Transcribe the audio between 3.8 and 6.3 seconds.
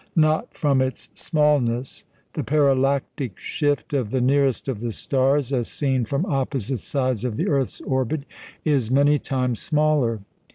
of the nearest of the stars as seen from